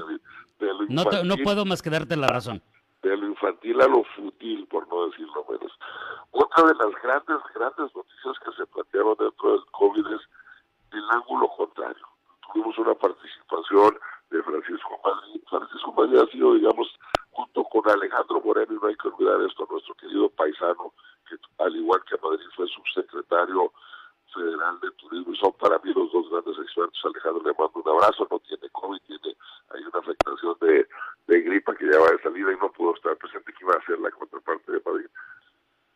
no, 0.89 1.03
no 1.23 1.37
puedo 1.37 1.65
más 1.65 1.81
que 1.81 1.89
darte 1.89 2.15
la 2.15 2.27
razón. 2.27 2.61
De 3.01 3.15
lo 3.15 3.27
infantil 3.27 3.79
a 3.81 3.87
lo 3.87 4.03
fútil, 4.15 4.67
por 4.67 4.87
no 4.89 5.07
decirlo 5.09 5.45
menos. 5.49 5.71
Otra 6.31 6.63
de 6.67 6.75
las 6.75 7.01
grandes, 7.01 7.37
grandes 7.55 7.95
noticias 7.95 8.37
que 8.43 8.51
se 8.57 8.65
plantearon 8.67 9.15
dentro 9.17 9.51
del 9.51 9.65
COVID 9.71 10.05
es 10.07 10.21
el 10.91 11.03
ángulo 11.11 11.47
contrario. 11.55 12.05
Tuvimos 12.51 12.77
una 12.77 12.93
participación 12.95 13.97
de 14.31 14.43
Francisco 14.43 14.99
Madrid. 15.03 15.41
Francisco 15.49 15.93
Madrid 15.93 16.19
ha 16.19 16.31
sido, 16.31 16.53
digamos, 16.53 16.87
junto 17.31 17.63
con 17.65 17.89
Alejandro 17.89 18.41
Moreno, 18.41 18.73
y 18.73 18.77
no 18.81 18.87
hay 18.87 18.95
que 18.95 19.07
olvidar 19.07 19.41
esto, 19.41 19.67
nuestro 19.69 19.93
querido 19.95 20.29
paisano, 20.29 20.93
que 21.27 21.35
al 21.63 21.75
igual 21.75 22.01
que 22.05 22.17
Madrid 22.21 22.45
fue 22.55 22.67
subsecretario 22.67 23.71
federal 24.33 24.79
de 24.81 24.91
turismo, 24.91 25.33
y 25.33 25.37
son 25.37 25.53
para 25.53 25.79
mí 25.79 25.91
los 25.93 26.11
dos 26.11 26.29
grandes 26.29 26.57
expertos. 26.59 26.99
Alejandro 27.05 27.43
le 27.43 27.55
mando 27.57 27.81
un 27.81 27.89
abrazo, 27.89 28.27
no 28.29 28.39
tiene 28.39 28.69
COVID, 28.69 28.99
tiene 29.07 29.35
hay 29.69 29.83
una 29.83 29.99
afectación 29.99 30.57
de, 30.61 30.87
de 31.27 31.41
gripa 31.41 31.75
que 31.75 31.91
ya 31.91 31.99
va 31.99 32.09
de 32.09 32.21
salida 32.21 32.51
y 32.51 32.57
no 32.57 32.71
pudo 32.71 32.95
estar 32.95 33.15
presente, 33.17 33.53
que 33.53 33.63
iba 33.63 33.73
a 33.73 33.85
ser 33.85 33.99
la 33.99 34.11
contraparte 34.11 34.71
de 34.71 34.81
Madrid. 34.85 35.07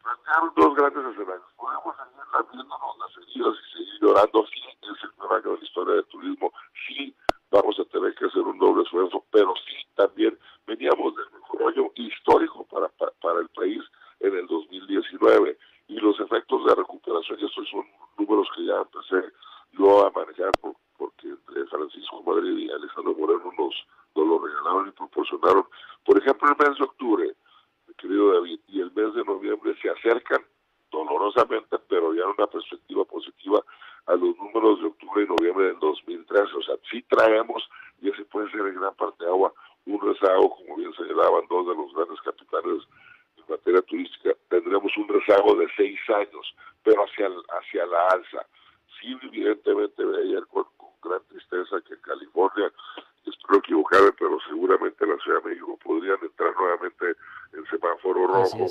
Plantearon 0.04 0.54
dos 0.56 0.76
grandes 0.76 1.06
escenarios. 1.06 1.48
Podemos 1.58 1.96
seguir 1.98 2.52
viéndonos 2.52 2.98
las 3.00 3.18
heridas 3.18 3.56
y 3.58 3.74
seguir 3.74 4.00
llorando. 4.02 4.46
Sí, 4.48 4.62
es 4.82 5.04
el 5.04 5.12
primer 5.12 5.32
año 5.32 5.52
de 5.52 5.58
la 5.58 5.64
historia 5.64 5.96
del 5.96 6.06
turismo. 6.06 6.54
Sí, 6.88 7.16
vamos 7.54 7.80
a 7.80 7.86
tener 7.86 8.14
que 8.16 8.26
hacer 8.26 8.42
un 8.42 8.58
doble 8.58 8.84
esfuerzo, 8.84 9.24
pero 9.32 9.54
sí 9.66 9.76
también 9.96 10.38
veníamos 10.66 11.16
del 11.16 11.32
mejor 11.32 11.72
año 11.72 11.92
histórico 11.96 12.66
para, 12.66 12.90
para, 12.90 13.40
el 13.40 13.50
país 13.50 13.82
en 14.20 14.36
el 14.36 14.48
2019 14.48 15.58
y 15.88 16.00
los 16.00 16.20
efectos 16.20 16.66
de 16.66 16.76
recuperación, 16.76 17.40
y 17.40 17.46
estos 17.46 17.70
son 17.70 17.86
números 18.18 18.48
que 18.56 18.66
ya 18.66 18.78
empecé 18.78 19.32
yo 19.74 20.08
a 20.08 20.12
manejar 20.12 20.52
porque 20.98 21.28
entre 21.28 21.66
Francisco 21.68 22.24
Madrid 22.24 22.58
y 22.58 22.72
Alejandro 22.72 23.14
Moreno 23.14 23.52
nos, 23.58 23.76
nos 24.16 24.28
lo 24.28 24.40
regalaron 24.40 24.88
y 24.88 24.92
proporcionaron. 24.92 25.66
Por 26.06 26.18
ejemplo, 26.18 26.50
el 26.50 26.68
mes 26.68 26.78
de 26.78 26.84
octubre, 26.86 27.36
mi 27.88 27.94
querido 27.96 28.34
David, 28.34 28.60
y 28.68 28.82
el 28.82 28.92
mes 28.94 29.14
de 29.14 29.24
noviembre 29.26 29.76
se 29.82 29.90
acercan 29.90 30.42
dolorosamente, 30.92 31.78
pero 31.88 32.14
ya 32.14 32.24
en 32.24 32.30
una 32.38 32.48
perspectiva 32.48 33.04
positiva 33.06 33.64
a 34.06 34.16
los 34.16 34.38
números 34.38 34.80
de 34.80 34.88
octubre 34.88 35.24
y 35.24 35.28
noviembre 35.28 35.66
del 35.68 35.80
2013. 35.80 36.56
O 36.56 36.62
sea, 36.62 36.76
sí 36.90 37.02
traemos, 37.10 37.68
y 38.02 38.10
ese 38.10 38.26
puede 38.26 38.52
ser 38.52 38.62
en 38.62 38.76
gran 38.76 38.94
parte 38.96 39.26
agua, 39.26 39.54
un 39.86 40.00
bien 41.04 41.14
señalaban 41.14 41.48
dos 41.50 41.68
de 41.68 41.76
los 41.76 41.94
grandes 41.94 42.22
capitales 42.22 42.84
en 43.38 43.44
materia 43.50 43.82
turística, 43.82 44.32
tendremos 44.50 44.96
un 44.98 45.08
rezago 45.08 45.56
de 45.56 45.68
seis 45.76 46.00
años, 46.10 46.56
pero 46.84 47.04
hacia, 47.04 47.30
hacia 47.60 47.86
la 47.86 48.08
alza. 48.08 48.46
Sí, 49.00 49.18
evidentemente, 49.22 50.04
ayer 50.04 50.46
con, 50.48 50.66
con 50.78 50.90
gran 51.04 51.22
tristeza 51.28 51.82
que 51.82 51.96
en 51.96 52.02
California, 52.02 52.72
espero 53.26 53.60
equivocarme, 53.60 54.12
pero 54.14 54.38
seguramente 54.48 55.06
la 55.06 55.18
Ciudad 55.18 55.44
de 55.44 55.50
México 55.50 55.78
podrían 55.84 56.18
entrar 56.22 56.56
nuevamente 56.56 57.16
en 57.54 57.66
semáforo 57.66 58.28
rojo 58.28 58.66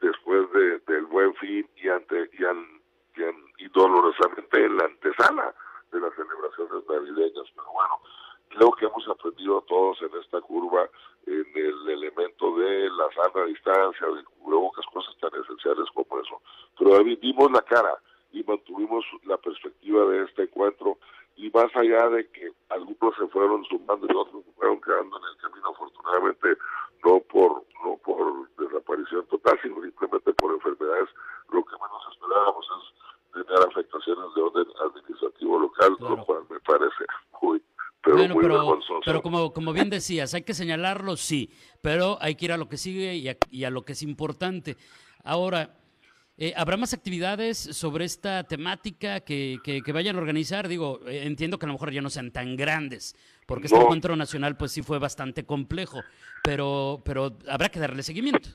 después 0.00 0.52
de, 0.52 0.78
del 0.80 1.06
buen 1.06 1.34
fin 1.36 1.68
y 1.76 1.88
ante 1.88 2.30
y, 2.32 3.64
y 3.64 3.68
dolorosamente 3.68 4.64
en 4.64 4.76
la 4.76 4.84
antesala 4.84 5.54
de 5.92 6.00
las 6.00 6.14
celebraciones 6.14 6.88
navideñas. 6.88 7.46
Pero 7.54 7.72
bueno, 7.72 8.00
creo 8.48 8.72
que 8.72 8.86
hemos 8.86 9.08
aprendido 9.08 9.62
todos 9.62 10.02
en 10.02 10.10
esta 10.20 10.40
curva 10.40 10.88
en 11.26 11.46
el 11.54 11.88
elemento 11.88 12.56
de 12.56 12.90
la 12.90 13.05
sana 13.16 13.46
distancia, 13.46 14.06
de 14.06 14.22
cubrebocas, 14.24 14.84
cosas 14.92 15.16
tan 15.18 15.30
esenciales 15.42 15.88
como 15.94 16.20
eso. 16.20 16.40
Pero 16.78 17.02
dimos 17.02 17.50
la 17.50 17.62
cara 17.62 17.98
y 18.32 18.44
mantuvimos 18.44 19.04
la 19.24 19.38
perspectiva 19.38 20.04
de 20.06 20.24
este 20.24 20.42
encuentro 20.44 20.98
y 21.36 21.50
más 21.50 21.74
allá 21.74 22.08
de 22.10 22.28
que 22.30 22.52
algunos 22.68 23.14
se 23.18 23.26
fueron 23.28 23.64
sumando 23.64 24.06
y 24.08 24.16
otros 24.16 24.44
se 24.44 24.52
fueron 24.52 24.80
quedando 24.80 25.18
en 25.18 25.24
el 25.24 25.36
camino, 25.42 25.68
afortunadamente 25.70 26.56
no 27.04 27.20
por 27.20 27.66
desaparición 28.58 29.26
total, 29.26 29.58
sino 29.62 29.80
simplemente 29.82 30.32
por 30.34 30.52
enfermedades, 30.52 31.08
lo 31.50 31.64
que 31.64 31.72
menos 31.72 32.02
esperábamos 32.12 32.66
es 32.76 33.42
tener 33.44 33.68
afectaciones 33.68 34.34
de 34.34 34.42
orden 34.42 34.66
administrativo 34.84 35.58
local, 35.60 35.96
lo 36.00 36.24
cual 36.24 36.42
me 36.50 36.60
parece 36.60 37.04
muy 37.42 37.62
muy 38.16 38.42
pero, 38.42 38.78
pero, 39.04 39.22
como, 39.22 39.52
como 39.52 39.72
bien 39.72 39.90
decías, 39.90 40.34
hay 40.34 40.42
que 40.42 40.54
señalarlo, 40.54 41.16
sí, 41.16 41.50
pero 41.82 42.18
hay 42.20 42.34
que 42.34 42.46
ir 42.46 42.52
a 42.52 42.56
lo 42.56 42.68
que 42.68 42.76
sigue 42.76 43.14
y 43.16 43.28
a, 43.28 43.36
y 43.50 43.64
a 43.64 43.70
lo 43.70 43.84
que 43.84 43.92
es 43.92 44.02
importante. 44.02 44.76
Ahora, 45.24 45.70
eh, 46.38 46.52
¿Habrá 46.54 46.76
más 46.76 46.92
actividades 46.92 47.56
sobre 47.56 48.04
esta 48.04 48.44
temática 48.44 49.20
que, 49.20 49.56
que, 49.64 49.92
vayan 49.92 50.16
a 50.16 50.18
organizar? 50.18 50.68
Digo, 50.68 51.00
eh, 51.06 51.22
entiendo 51.24 51.58
que 51.58 51.64
a 51.64 51.68
lo 51.68 51.72
mejor 51.72 51.92
ya 51.92 52.02
no 52.02 52.10
sean 52.10 52.30
tan 52.30 52.56
grandes, 52.56 53.16
porque 53.46 53.68
este 53.68 53.80
encuentro 53.80 54.14
nacional 54.16 54.54
pues 54.54 54.70
sí 54.72 54.82
fue 54.82 54.98
bastante 54.98 55.46
complejo, 55.46 56.00
pero, 56.44 57.00
pero 57.06 57.30
habrá 57.48 57.70
que 57.70 57.80
darle 57.80 58.02
seguimiento. 58.02 58.50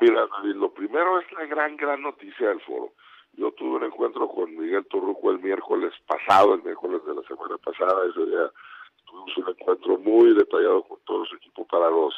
Mira, 0.00 0.26
lo 0.42 0.74
primero 0.74 1.20
es 1.20 1.32
la 1.32 1.46
gran, 1.46 1.76
gran 1.76 2.02
noticia 2.02 2.48
del 2.48 2.60
foro. 2.62 2.94
Yo 3.34 3.52
tuve 3.52 3.76
un 3.76 3.84
encuentro 3.84 4.26
con 4.28 4.56
Miguel 4.56 4.84
Torruco 4.86 5.30
el 5.30 5.38
miércoles 5.38 5.92
pasado, 6.08 6.54
el 6.54 6.64
miércoles 6.64 7.00
de 7.06 7.14
la 7.14 7.22
semana 7.28 7.56
pasada, 7.58 8.06
ese 8.10 8.26
día 8.26 8.50
tuvimos 9.10 9.36
un 9.36 9.48
encuentro 9.48 9.98
muy 9.98 10.34
detallado 10.34 10.82
con 10.84 10.98
todo 11.04 11.24
su 11.26 11.36
equipo 11.36 11.66
para 11.66 11.90
los 11.90 12.14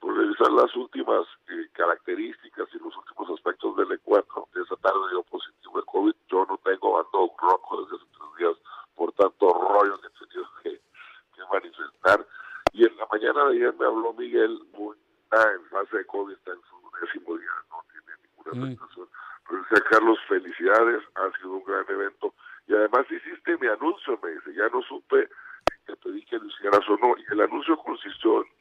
por 0.00 0.14
revisar 0.14 0.52
las 0.52 0.74
últimas 0.76 1.26
eh, 1.48 1.68
características 1.72 2.68
y 2.74 2.78
los 2.78 2.94
últimos 2.96 3.30
aspectos 3.30 3.76
del 3.76 3.92
encuentro. 3.92 4.46
Esa 4.54 4.76
tarde 4.76 5.00
dio 5.10 5.22
positivo 5.22 5.78
el 5.78 5.86
COVID. 5.86 6.14
Yo 6.28 6.46
no 6.46 6.58
tengo 6.58 6.98
ando 6.98 7.32
rojo 7.38 7.82
desde 7.82 7.96
hace 7.96 8.04
tres 8.12 8.28
días 8.38 8.56
por 8.94 9.12
tanto 9.12 9.52
rollo 9.52 9.98
que 9.98 10.06
he 10.06 10.26
tenido 10.26 10.48
que, 10.62 10.80
manifestar. 11.50 12.26
Y 12.72 12.84
en 12.84 12.96
la 12.96 13.06
mañana 13.10 13.44
de 13.46 13.56
ayer 13.56 13.74
me 13.78 13.86
habló 13.86 14.12
Miguel, 14.12 14.60
muy, 14.76 14.96
en 15.32 15.64
fase 15.70 15.96
de 15.96 16.06
COVID, 16.06 16.34
está 16.34 16.52
en 16.52 16.60
su 16.68 16.76
décimo 17.00 17.36
día, 17.38 17.50
no 17.70 17.82
tiene 17.90 18.12
ninguna 18.22 18.52
mm. 18.52 18.64
afectación. 18.64 19.08
Pero 19.48 19.62
decía, 19.62 19.84
Carlos, 19.90 20.18
felicidades, 20.28 21.02
ha 21.14 21.38
sido 21.38 21.52
un 21.52 21.64
gran 21.64 21.84
evento. 21.88 22.34
Y 22.66 22.74
además 22.74 23.06
hiciste 23.10 23.56
mi 23.58 23.68
anuncio, 23.68 24.18
me 24.22 24.30
dice, 24.32 24.54
ya 24.54 24.68
no 24.68 24.82
supe 24.82 25.25
hicieras 26.46 26.88
o 26.88 26.96
no. 26.96 27.14
Y 27.18 27.32
el 27.32 27.40
anuncio 27.40 27.76
consistió 27.78 28.42
en 28.42 28.56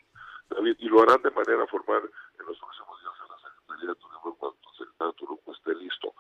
y 0.79 0.87
lo 0.87 1.01
harán 1.01 1.21
de 1.21 1.31
manera 1.31 1.65
formal 1.67 2.01
en 2.39 2.45
los 2.45 2.57
próximos 2.59 3.01
días 3.01 3.13
en 3.21 3.29
la 3.29 3.37
Secretaría 3.49 3.89
de 3.89 3.95
Turismo 3.95 4.35
cuando 4.37 4.57
el 4.61 4.77
secretario 4.77 5.11
de 5.11 5.17
Turismo 5.17 5.53
esté 5.53 5.75
listo. 5.75 6.13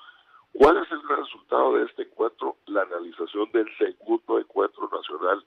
¿Cuál 0.53 0.77
es 0.77 0.91
el 0.91 1.07
resultado 1.07 1.73
de 1.73 1.85
este 1.85 2.03
encuentro? 2.03 2.57
La 2.67 2.81
analización 2.83 3.51
del 3.51 3.67
segundo 3.77 4.39
encuentro 4.39 4.89
nacional 4.91 5.45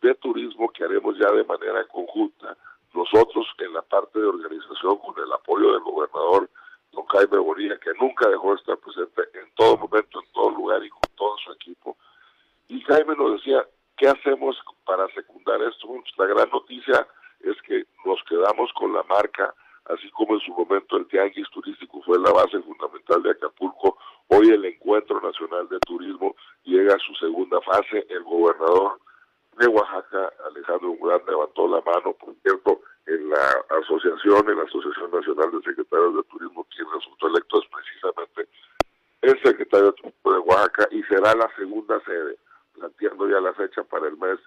de 0.00 0.14
turismo 0.16 0.70
que 0.70 0.84
haremos 0.84 1.16
ya 1.18 1.30
de 1.32 1.44
manera 1.44 1.86
conjunta. 1.88 2.56
Nosotros 2.92 3.46
en 3.58 3.72
la 3.72 3.82
parte 3.82 4.20
de 4.20 4.26
organización 4.26 4.98
con 4.98 5.14
el 5.22 5.32
apoyo 5.32 5.72
del 5.72 5.80
gobernador 5.80 6.48
don 6.92 7.06
Jaime 7.06 7.38
Bonilla, 7.38 7.78
que 7.78 7.90
nunca 8.00 8.28
dejó 8.28 8.50
de 8.50 8.56
estar 8.56 8.78
presente 8.78 9.22
en 9.34 9.52
todo 9.54 9.76
momento, 9.76 10.20
en 10.20 10.32
todo 10.32 10.50
lugar 10.50 10.84
y 10.84 10.90
con 10.90 11.02
todo 11.16 11.36
su 11.44 11.52
equipo. 11.52 11.96
Y 12.68 12.80
Jaime 12.82 13.16
nos 13.16 13.32
decía, 13.32 13.66
¿qué 13.96 14.08
hacemos 14.08 14.56
para 14.84 15.06
secundar 15.08 15.60
esto? 15.62 15.86
Pues 15.88 16.18
la 16.18 16.26
gran 16.26 16.50
noticia 16.50 17.06
es 17.40 17.60
que 17.62 17.84
nos 18.04 18.22
quedamos 18.28 18.72
con 18.74 18.92
la 18.92 19.02
marca, 19.04 19.54
así 19.86 20.10
como 20.10 20.34
en 20.34 20.40
su 20.40 20.52
momento 20.52 20.96
el 20.96 21.06
Tianguis 21.08 21.48
Turístico 21.50 22.02
fue 22.02 22.18
la 22.18 22.32
base 22.32 22.60
fundamental 22.60 23.22
de 23.22 23.30
Acapulco, 23.30 23.98
hoy 24.28 24.48
el 24.48 24.64
Encuentro 24.64 25.20
Nacional 25.20 25.68
de 25.68 25.78
Turismo 25.80 26.34
llega 26.64 26.94
a 26.94 26.98
su 26.98 27.14
segunda 27.14 27.60
fase, 27.60 28.06
el 28.08 28.22
gobernador 28.24 28.98
de 29.58 29.66
Oaxaca, 29.68 30.32
Alejandro 30.46 30.94
Murán, 30.98 31.20
levantó 31.28 31.68
la 31.68 31.80
mano, 31.82 32.12
por 32.14 32.34
cierto, 32.42 32.80
en 33.06 33.28
la 33.28 33.64
asociación, 33.82 34.48
en 34.48 34.56
la 34.56 34.64
Asociación 34.64 35.10
Nacional 35.10 35.50
de 35.52 35.62
Secretarios 35.62 36.16
de 36.16 36.22
Turismo, 36.24 36.66
quien 36.74 36.86
resultó 36.92 37.28
electo 37.28 37.60
es 37.60 37.68
precisamente 37.68 38.48
el 39.22 39.42
secretario 39.42 39.86
de 39.86 39.92
Turismo 39.92 40.32
de 40.32 40.38
Oaxaca 40.38 40.88
y 40.90 41.02
será 41.04 41.34
la 41.34 41.48
segunda 41.56 42.00
sede, 42.04 42.36
planteando 42.74 43.28
ya 43.28 43.40
la 43.40 43.52
fecha 43.54 43.82
para 43.84 44.08
el 44.08 44.16
mes 44.18 44.38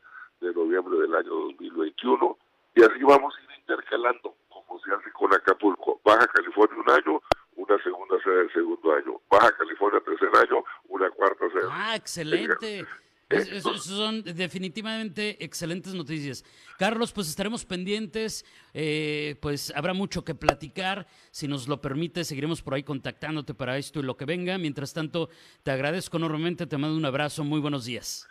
de 0.42 0.54
noviembre 0.54 1.00
del 1.00 1.16
año 1.16 1.30
2021 1.30 2.38
y 2.76 2.84
así 2.84 3.04
vamos 3.04 3.34
a 3.36 3.42
ir 3.42 3.60
intercalando, 3.60 4.36
como 4.50 4.80
se 4.82 4.94
hace 4.94 5.12
con 5.12 5.34
Acapulco. 5.34 6.00
Baja 6.04 6.28
California 6.28 6.78
un 6.78 6.92
año, 6.92 7.22
una 7.56 7.82
segunda 7.82 8.22
sede 8.24 8.36
del 8.36 8.54
segundo 8.54 8.94
año, 8.94 9.20
Baja 9.30 9.52
California 9.58 10.00
tercer 10.02 10.30
año, 10.36 10.64
una 10.90 11.10
cuarta 11.10 11.50
sede. 11.50 11.68
Ah, 11.72 11.96
excelente. 11.96 12.86
Es, 13.30 13.62
son 13.62 14.24
definitivamente 14.24 15.44
excelentes 15.44 15.94
noticias. 15.94 16.46
Carlos, 16.80 17.12
pues 17.12 17.28
estaremos 17.28 17.66
pendientes, 17.66 18.46
eh, 18.74 19.36
pues 19.42 19.74
habrá 19.76 19.94
mucho 19.94 20.24
que 20.24 20.34
platicar. 20.34 21.08
Si 21.32 21.48
nos 21.48 21.68
lo 21.68 21.82
permite, 21.82 22.24
seguiremos 22.24 22.62
por 22.62 22.74
ahí 22.74 22.84
contactándote 22.84 23.54
para 23.54 23.78
esto 23.78 24.00
y 24.00 24.04
lo 24.04 24.16
que 24.16 24.24
venga. 24.24 24.58
Mientras 24.58 24.94
tanto, 24.94 25.30
te 25.64 25.72
agradezco 25.72 26.16
enormemente, 26.16 26.68
te 26.68 26.78
mando 26.78 26.96
un 26.96 27.06
abrazo, 27.06 27.44
muy 27.44 27.60
buenos 27.60 27.86
días. 27.86 28.30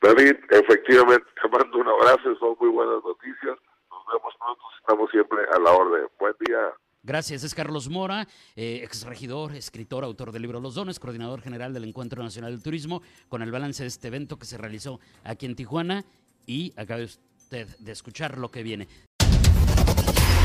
David, 0.00 0.36
efectivamente, 0.48 1.26
te 1.42 1.48
mando 1.48 1.78
un 1.78 1.88
abrazo, 1.88 2.34
son 2.38 2.56
muy 2.58 2.70
buenas 2.70 3.04
noticias. 3.04 3.58
Nos 3.90 4.06
vemos 4.06 4.34
pronto, 4.38 4.62
estamos 4.80 5.10
siempre 5.10 5.40
a 5.52 5.58
la 5.58 5.72
orden. 5.72 6.08
Buen 6.18 6.34
día. 6.46 6.72
Gracias, 7.08 7.42
es 7.42 7.54
Carlos 7.54 7.88
Mora, 7.88 8.28
eh, 8.54 8.82
ex 8.84 9.04
regidor, 9.04 9.54
escritor, 9.54 10.04
autor 10.04 10.30
del 10.30 10.42
libro 10.42 10.60
Los 10.60 10.74
Dones, 10.74 11.00
coordinador 11.00 11.40
general 11.40 11.72
del 11.72 11.84
Encuentro 11.84 12.22
Nacional 12.22 12.52
del 12.52 12.62
Turismo, 12.62 13.00
con 13.30 13.40
el 13.40 13.50
balance 13.50 13.82
de 13.82 13.88
este 13.88 14.08
evento 14.08 14.38
que 14.38 14.44
se 14.44 14.58
realizó 14.58 15.00
aquí 15.24 15.46
en 15.46 15.56
Tijuana 15.56 16.04
y 16.46 16.74
acaba 16.76 17.02
usted 17.02 17.66
de 17.78 17.92
escuchar 17.92 18.36
lo 18.36 18.50
que 18.50 18.62
viene. 18.62 18.88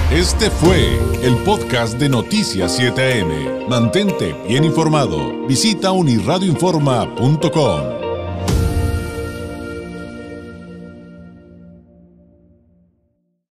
Este 0.09 0.49
fue 0.49 0.97
el 1.21 1.35
podcast 1.43 1.99
de 1.99 2.07
Noticias 2.07 2.79
7am. 2.79 3.67
Mantente 3.67 4.31
bien 4.47 4.63
informado. 4.63 5.45
Visita 5.45 5.91
unirradioinforma.com. 5.91 8.02